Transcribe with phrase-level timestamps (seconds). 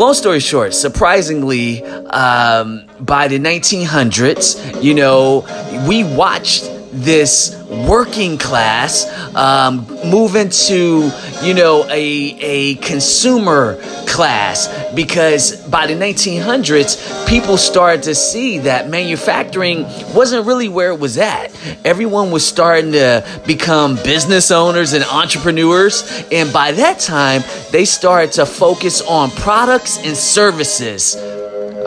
[0.00, 5.44] long story short, surprisingly, um, by the 1900s, you know,
[5.86, 11.10] we watched this working class um, move into
[11.42, 14.68] you know a, a consumer class.
[14.94, 21.16] Because by the 1900s people started to see that manufacturing wasn't really where it was
[21.16, 21.54] at.
[21.84, 26.24] Everyone was starting to become business owners and entrepreneurs.
[26.32, 31.16] And by that time they started to focus on products and services.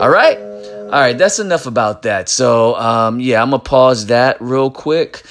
[0.00, 0.53] All right
[0.84, 2.28] all right, that's enough about that.
[2.28, 5.22] So, um, yeah, I'm gonna pause that real quick.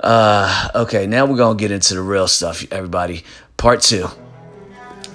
[0.00, 3.24] Uh, okay, now we're gonna get into the real stuff, everybody.
[3.56, 4.08] Part two.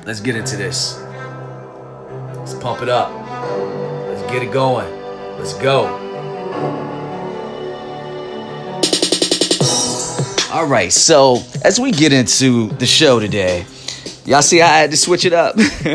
[0.05, 0.99] Let's get into this.
[2.35, 3.11] Let's pump it up.
[4.07, 4.89] Let's get it going.
[5.37, 5.85] Let's go.
[10.51, 13.65] All right, so as we get into the show today,
[14.25, 15.55] y'all see I had to switch it up.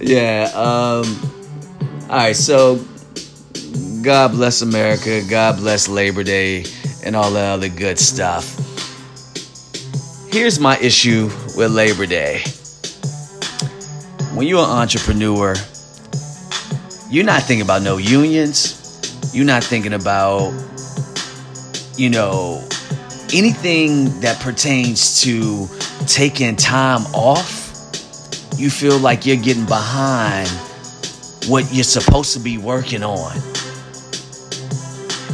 [0.00, 1.31] yeah, um,
[2.12, 2.78] all right, so
[4.02, 6.66] God bless America, God bless Labor Day,
[7.06, 8.54] and all the other good stuff.
[10.30, 12.42] Here's my issue with Labor Day.
[14.34, 15.54] When you're an entrepreneur,
[17.08, 19.30] you're not thinking about no unions.
[19.32, 20.52] You're not thinking about,
[21.96, 22.62] you know,
[23.32, 25.66] anything that pertains to
[26.06, 27.72] taking time off.
[28.58, 30.50] You feel like you're getting behind
[31.48, 33.36] what you're supposed to be working on.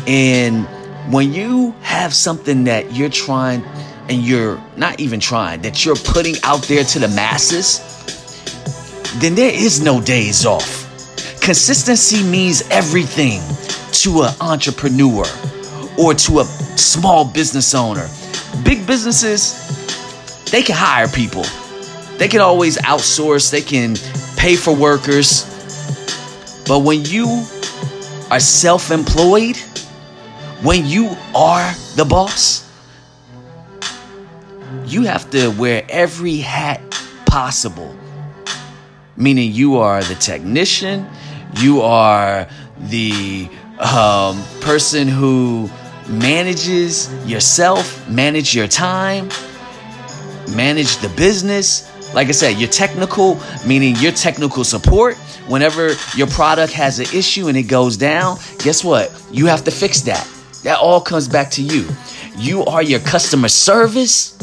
[0.07, 0.67] And
[1.13, 3.63] when you have something that you're trying
[4.09, 7.81] and you're not even trying, that you're putting out there to the masses,
[9.21, 10.85] then there is no days off.
[11.43, 13.41] Consistency means everything
[13.93, 15.25] to an entrepreneur
[15.99, 18.09] or to a small business owner.
[18.65, 21.45] Big businesses, they can hire people.
[22.17, 23.97] They can always outsource, they can
[24.37, 25.58] pay for workers,
[26.69, 27.45] but when you
[28.31, 29.57] are self employed,
[30.63, 32.71] when you are the boss,
[34.85, 36.81] you have to wear every hat
[37.27, 37.97] possible.
[39.17, 41.07] Meaning, you are the technician,
[41.57, 42.47] you are
[42.79, 43.49] the
[43.81, 45.71] um, person who
[46.09, 49.29] manages yourself, manage your time,
[50.51, 51.91] manage the business.
[52.15, 57.49] Like I said, your technical, meaning your technical support, whenever your product has an issue
[57.49, 59.13] and it goes down, guess what?
[59.31, 60.27] You have to fix that.
[60.65, 61.87] That all comes back to you.
[62.37, 64.35] You are your customer service.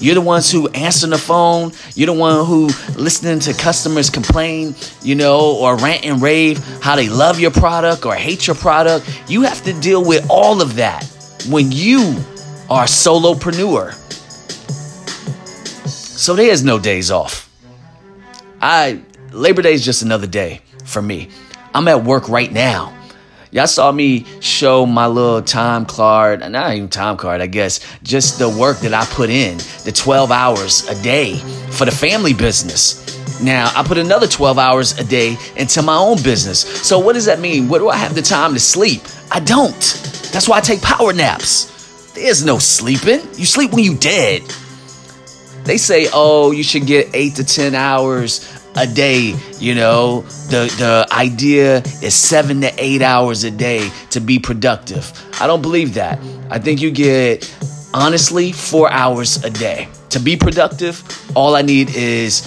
[0.00, 1.72] You're the ones who answer the phone.
[1.94, 2.66] You're the one who
[2.96, 8.06] listening to customers complain, you know, or rant and rave how they love your product
[8.06, 9.08] or hate your product.
[9.28, 11.04] You have to deal with all of that
[11.48, 12.16] when you
[12.70, 13.94] are solopreneur.
[16.18, 17.48] So there's no days off.
[18.60, 21.28] I Labor Day is just another day for me.
[21.72, 22.92] I'm at work right now.
[23.52, 28.40] Y'all saw me show my little time card, not even time card, I guess, just
[28.40, 31.36] the work that I put in, the 12 hours a day
[31.70, 33.40] for the family business.
[33.40, 36.62] Now, I put another 12 hours a day into my own business.
[36.84, 37.68] So, what does that mean?
[37.68, 39.02] What do I have the time to sleep?
[39.30, 39.80] I don't.
[40.32, 42.12] That's why I take power naps.
[42.14, 43.20] There's no sleeping.
[43.36, 44.42] You sleep when you dead.
[45.68, 48.40] They say, oh, you should get eight to 10 hours
[48.74, 49.34] a day.
[49.58, 55.12] You know, the the idea is seven to eight hours a day to be productive.
[55.38, 56.20] I don't believe that.
[56.50, 57.54] I think you get
[57.92, 61.04] honestly four hours a day to be productive.
[61.36, 62.40] All I need is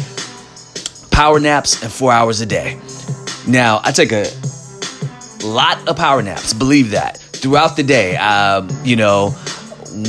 [1.11, 2.79] power naps and four hours a day.
[3.47, 4.25] Now I take a
[5.45, 6.53] lot of power naps.
[6.53, 8.17] Believe that throughout the day.
[8.17, 9.29] Um, you know,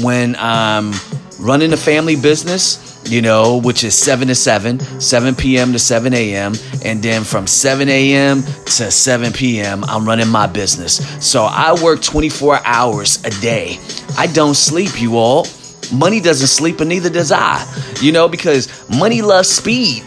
[0.00, 0.94] when I'm
[1.38, 5.72] running a family business you know, which is 7 to 7, 7 p.m.
[5.72, 6.54] to 7 a.m.
[6.84, 8.42] And then from 7 a.m.
[8.42, 10.98] to 7 p.m., I'm running my business.
[11.26, 13.78] So I work 24 hours a day.
[14.16, 15.46] I don't sleep, you all.
[15.92, 17.62] Money doesn't sleep, and neither does I,
[18.00, 20.02] you know, because money loves speed,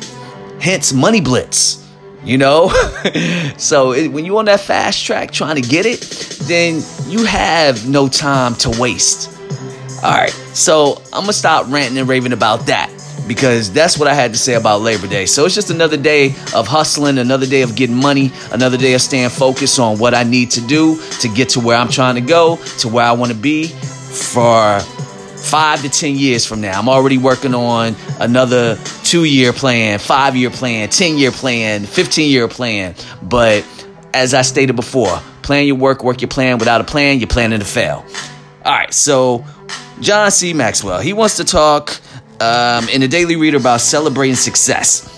[0.60, 1.84] hence, money blitz.
[2.24, 2.70] You know,
[3.58, 6.02] so it, when you're on that fast track trying to get it,
[6.44, 9.35] then you have no time to waste.
[10.06, 12.92] All right, so I'm gonna stop ranting and raving about that
[13.28, 15.26] because that's what I had to say about Labor Day.
[15.26, 19.02] So it's just another day of hustling, another day of getting money, another day of
[19.02, 22.22] staying focused on what I need to do to get to where I'm trying to
[22.22, 26.80] go, to where I want to be for five to 10 years from now.
[26.80, 32.30] I'm already working on another two year plan, five year plan, 10 year plan, 15
[32.30, 32.94] year plan.
[33.24, 33.66] But
[34.14, 36.60] as I stated before, plan your work, work your plan.
[36.60, 38.06] Without a plan, you're planning to fail.
[38.64, 39.46] All right, so
[40.00, 40.54] John C.
[40.54, 42.00] Maxwell, he wants to talk
[42.42, 45.12] um, in the Daily Reader about celebrating success.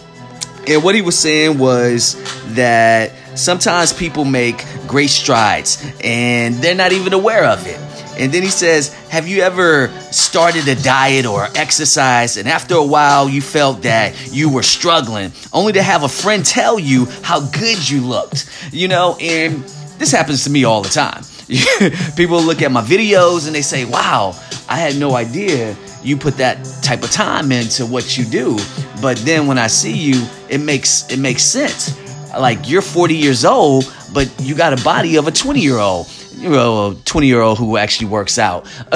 [0.68, 2.15] And what he was saying was
[2.56, 7.79] that sometimes people make great strides and they're not even aware of it.
[8.19, 12.83] And then he says, Have you ever started a diet or exercise and after a
[12.83, 17.39] while you felt that you were struggling, only to have a friend tell you how
[17.39, 18.50] good you looked?
[18.71, 19.63] You know, and
[20.00, 21.24] this happens to me all the time.
[22.15, 24.33] People look at my videos and they say, Wow,
[24.67, 28.57] I had no idea you put that type of time into what you do.
[29.01, 31.97] But then when I see you, it makes it makes sense.
[32.38, 36.07] Like you're 40 years old, but you got a body of a 20 year old
[36.38, 38.65] you know, a 20 year old who actually works out.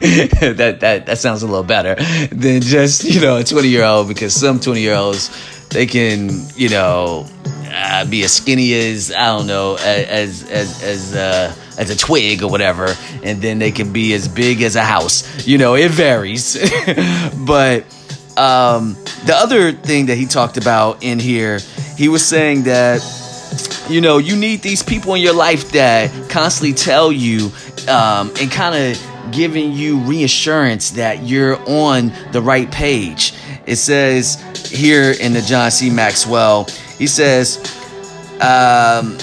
[0.00, 1.94] that, that, that sounds a little better
[2.34, 5.30] than just, you know, a 20 year old because some 20 year olds,
[5.68, 7.26] they can, you know,
[7.66, 12.42] uh, be as skinny as, I don't know, as, as, as, uh, as a twig
[12.42, 15.46] or whatever, and then they can be as big as a house.
[15.46, 16.54] You know, it varies.
[17.46, 17.84] but
[18.36, 18.94] um,
[19.26, 21.60] the other thing that he talked about in here,
[21.96, 23.02] he was saying that
[23.88, 27.50] you know, you need these people in your life that constantly tell you
[27.88, 33.34] um, and kind of giving you reassurance that you're on the right page.
[33.66, 34.40] It says
[34.70, 35.90] here in the John C.
[35.90, 36.66] Maxwell,
[36.98, 37.58] he says,
[38.40, 39.18] um,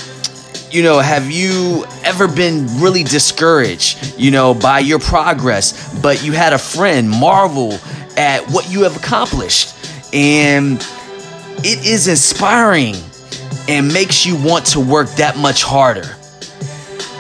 [0.71, 6.31] you know, have you ever been really discouraged, you know, by your progress, but you
[6.31, 7.73] had a friend marvel
[8.17, 9.75] at what you have accomplished?
[10.13, 10.77] And
[11.59, 12.95] it is inspiring
[13.67, 16.15] and makes you want to work that much harder.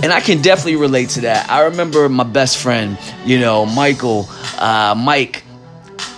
[0.01, 1.49] And I can definitely relate to that.
[1.49, 5.43] I remember my best friend, you know, Michael, uh, Mike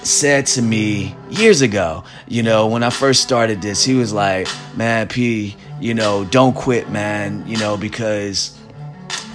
[0.04, 4.48] said to me years ago, you know, when I first started this, he was like,
[4.75, 8.57] man, P, you know, don't quit, man, you know, because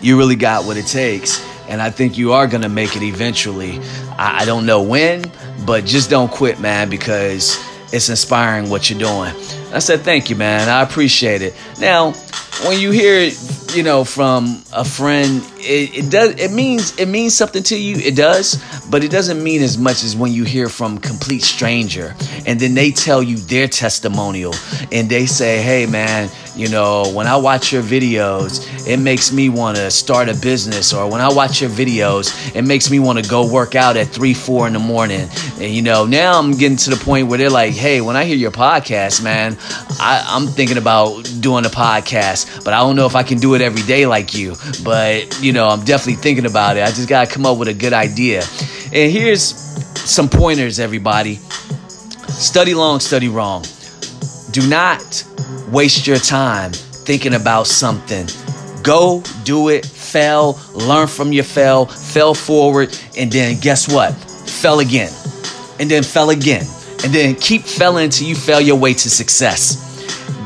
[0.00, 1.44] you really got what it takes.
[1.68, 3.80] And I think you are going to make it eventually.
[4.16, 5.30] I, I don't know when,
[5.66, 7.58] but just don't quit, man, because
[7.92, 9.34] it's inspiring what you're doing.
[9.72, 10.68] I said, thank you, man.
[10.68, 11.54] I appreciate it.
[11.80, 12.12] Now,
[12.64, 13.30] when you hear,
[13.74, 17.96] you know, from a friend, it, it, does it means it means something to you.
[17.96, 22.14] It does, but it doesn't mean as much as when you hear from complete stranger
[22.46, 24.54] and then they tell you their testimonial
[24.92, 29.48] and they say, "Hey, man, you know, when I watch your videos, it makes me
[29.48, 33.22] want to start a business, or when I watch your videos, it makes me want
[33.22, 35.28] to go work out at three, four in the morning."
[35.60, 38.24] And you know, now I'm getting to the point where they're like, "Hey, when I
[38.24, 39.58] hear your podcast, man,
[40.00, 42.25] I, I'm thinking about doing a podcast,
[42.64, 44.54] but I don't know if I can do it every day like you.
[44.84, 46.82] But you know, I'm definitely thinking about it.
[46.82, 48.42] I just gotta come up with a good idea."
[48.92, 49.54] And here's
[49.94, 51.40] some pointers, everybody.
[52.28, 53.64] Study long, study wrong.
[54.50, 55.24] Do not
[55.70, 58.26] waste your time thinking about something.
[58.82, 64.14] Go do it, fail, learn from your fail, fell forward, and then guess what?
[64.14, 65.12] Fell again.
[65.78, 66.64] And then fell again.
[67.04, 69.76] And then keep failing until you fail your way to success.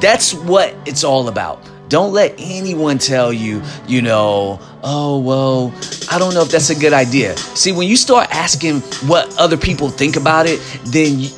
[0.01, 1.63] That's what it's all about.
[1.91, 5.75] Don't let anyone tell you, you know, oh, well,
[6.09, 7.37] I don't know if that's a good idea.
[7.37, 11.31] See, when you start asking what other people think about it, then you,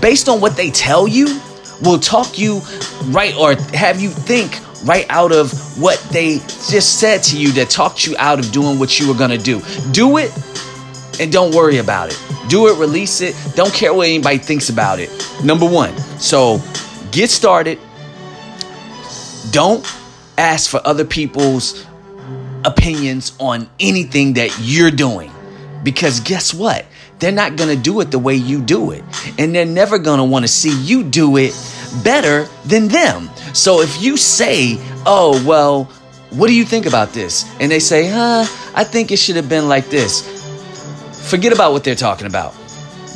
[0.00, 1.38] based on what they tell you,
[1.82, 2.62] will talk you
[3.08, 7.68] right or have you think right out of what they just said to you that
[7.68, 9.60] talked you out of doing what you were going to do.
[9.92, 10.32] Do it
[11.20, 12.18] and don't worry about it.
[12.48, 13.36] Do it, release it.
[13.56, 15.10] Don't care what anybody thinks about it.
[15.44, 15.94] Number one.
[16.18, 16.62] So
[17.10, 17.78] get started.
[19.50, 19.86] Don't
[20.38, 21.86] ask for other people's
[22.64, 25.30] opinions on anything that you're doing.
[25.82, 26.86] Because guess what?
[27.18, 29.04] They're not going to do it the way you do it.
[29.38, 31.54] And they're never going to want to see you do it
[32.02, 33.30] better than them.
[33.52, 35.84] So if you say, oh, well,
[36.30, 37.50] what do you think about this?
[37.60, 40.38] And they say, huh, I think it should have been like this.
[41.30, 42.54] Forget about what they're talking about.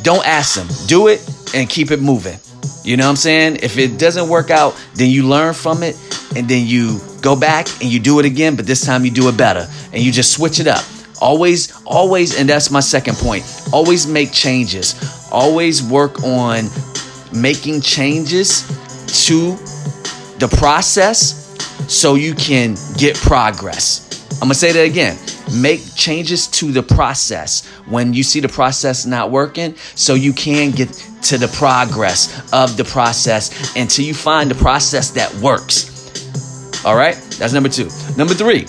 [0.03, 0.67] Don't ask them.
[0.87, 2.37] Do it and keep it moving.
[2.83, 3.57] You know what I'm saying?
[3.61, 5.95] If it doesn't work out, then you learn from it
[6.35, 9.27] and then you go back and you do it again, but this time you do
[9.29, 10.83] it better and you just switch it up.
[11.21, 13.43] Always, always, and that's my second point.
[13.71, 14.95] Always make changes.
[15.31, 16.65] Always work on
[17.33, 18.63] making changes
[19.25, 19.55] to
[20.39, 21.57] the process
[21.87, 24.04] so you can get progress.
[24.35, 25.17] I'm gonna say that again.
[25.59, 30.71] Make changes to the process when you see the process not working so you can
[30.71, 30.89] get
[31.23, 35.91] to the progress of the process until you find the process that works.
[36.85, 37.89] All right, that's number two.
[38.17, 38.67] Number three,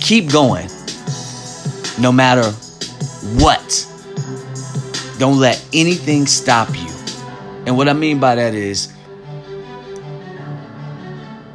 [0.00, 0.68] keep going
[1.98, 2.50] no matter
[3.40, 3.88] what.
[5.18, 6.88] Don't let anything stop you.
[7.66, 8.91] And what I mean by that is,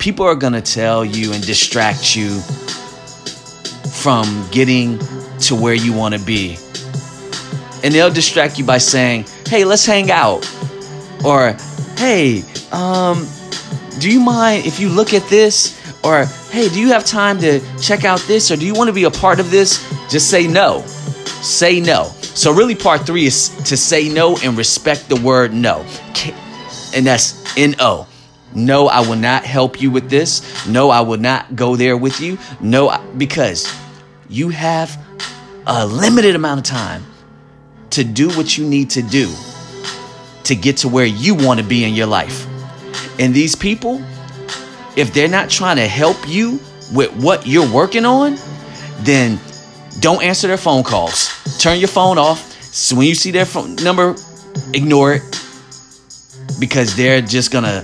[0.07, 2.29] people are going to tell you and distract you
[3.91, 4.97] from getting
[5.37, 6.57] to where you want to be.
[7.83, 10.49] and they'll distract you by saying, "Hey, let's hang out,"
[11.25, 11.57] or
[11.97, 13.27] "Hey, um,
[13.99, 17.59] do you mind if you look at this?" Or "Hey, do you have time to
[17.77, 20.47] check out this?" Or "Do you want to be a part of this?" Just say
[20.47, 20.85] no.
[21.41, 22.09] Say no.
[22.33, 25.85] So really, part three is to say no and respect the word no,
[26.95, 28.06] and that's N O.
[28.57, 30.67] No, I will not help you with this.
[30.67, 32.39] No, I will not go there with you.
[32.59, 33.71] No, because
[34.29, 34.99] you have
[35.67, 37.05] a limited amount of time
[37.91, 39.31] to do what you need to do
[40.45, 42.47] to get to where you want to be in your life.
[43.19, 44.01] And these people,
[44.95, 46.59] if they're not trying to help you
[46.93, 48.37] with what you're working on,
[49.01, 49.39] then
[49.99, 51.29] don't answer their phone calls.
[51.59, 52.53] Turn your phone off.
[52.63, 54.15] So when you see their phone number,
[54.73, 55.43] ignore it
[56.59, 57.83] because they're just gonna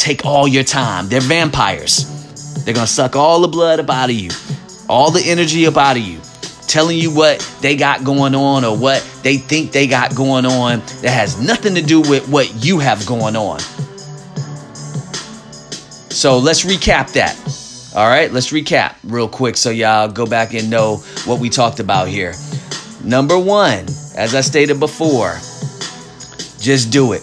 [0.00, 1.08] take all your time.
[1.08, 2.64] They're vampires.
[2.64, 4.30] They're gonna suck all the blood up out of you,
[4.88, 6.20] all the energy up out of you,
[6.66, 10.80] telling you what they got going on or what they think they got going on
[11.02, 13.60] that has nothing to do with what you have going on.
[16.10, 17.36] So let's recap that.
[17.94, 21.80] All right, let's recap real quick so y'all go back and know what we talked
[21.80, 22.34] about here.
[23.02, 25.34] Number one, as I stated before,
[26.60, 27.22] just do it.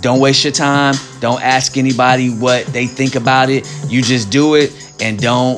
[0.00, 0.94] Don't waste your time.
[1.22, 3.64] Don't ask anybody what they think about it.
[3.86, 5.56] You just do it and don't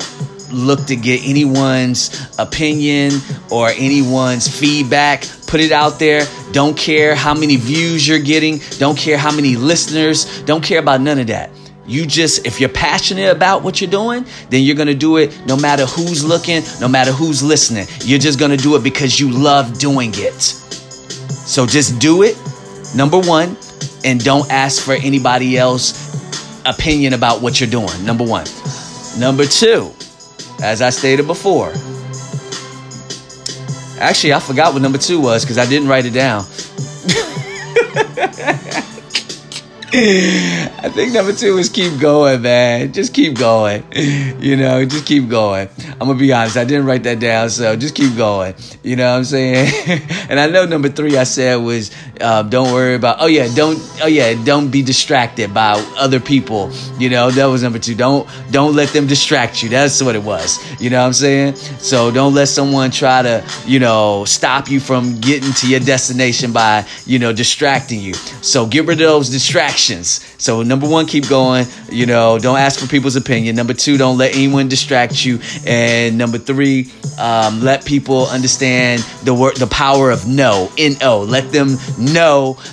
[0.51, 3.13] look to get anyone's opinion
[3.49, 5.25] or anyone's feedback.
[5.47, 6.27] Put it out there.
[6.51, 8.59] Don't care how many views you're getting.
[8.77, 10.43] Don't care how many listeners.
[10.43, 11.49] Don't care about none of that.
[11.87, 15.57] You just, if you're passionate about what you're doing, then you're gonna do it no
[15.57, 17.87] matter who's looking, no matter who's listening.
[18.01, 20.39] You're just gonna do it because you love doing it.
[20.39, 22.37] So just do it.
[22.95, 23.57] Number one,
[24.05, 26.13] and don't ask for anybody else
[26.65, 28.05] opinion about what you're doing.
[28.05, 28.45] Number 1.
[29.19, 29.91] Number 2,
[30.61, 31.73] as I stated before.
[33.99, 36.45] Actually, I forgot what number 2 was cuz I didn't write it down.
[39.97, 42.91] I think number two is keep going, man.
[42.91, 43.81] Just keep going.
[43.93, 45.69] You know, just keep going.
[45.91, 48.55] I'm gonna be honest, I didn't write that down, so just keep going.
[48.83, 50.01] You know what I'm saying?
[50.29, 51.91] and I know number three I said was
[52.21, 53.17] uh, don't worry about.
[53.19, 53.77] Oh yeah, don't.
[54.01, 56.71] Oh yeah, don't be distracted by other people.
[56.97, 57.95] You know that was number two.
[57.95, 59.69] Don't don't let them distract you.
[59.69, 60.59] That's what it was.
[60.81, 61.55] You know what I'm saying?
[61.55, 66.51] So don't let someone try to you know stop you from getting to your destination
[66.51, 68.13] by you know distracting you.
[68.13, 70.25] So get rid of those distractions.
[70.37, 71.65] So number one, keep going.
[71.89, 73.55] You know, don't ask for people's opinion.
[73.55, 75.39] Number two, don't let anyone distract you.
[75.65, 80.71] And number three, um, let people understand the word, the power of no.
[80.77, 81.21] N O.
[81.21, 82.04] Let them know,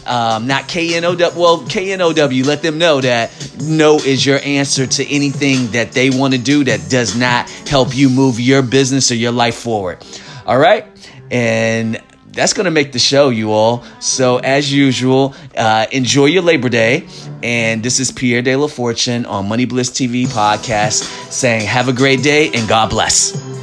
[0.06, 1.40] um, not K N O W.
[1.40, 2.44] Well, K N O W.
[2.44, 6.64] Let them know that no is your answer to anything that they want to do
[6.64, 10.04] that does not help you move your business or your life forward.
[10.46, 10.86] All right,
[11.30, 12.00] and
[12.32, 13.84] that's going to make the show, you all.
[14.00, 17.06] So, as usual, uh, enjoy your Labor Day.
[17.42, 21.92] And this is Pierre De La Fortune on Money Blitz TV podcast saying, Have a
[21.92, 23.61] great day and God bless.